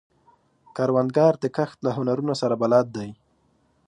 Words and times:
کروندګر 0.75 1.33
د 1.39 1.45
کښت 1.55 1.77
له 1.85 1.91
هنرونو 1.97 2.33
سره 2.41 2.55
بلد 2.61 2.87
دی 2.95 3.09